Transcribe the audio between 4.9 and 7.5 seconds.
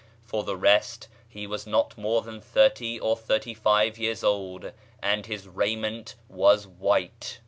and his raiment was white."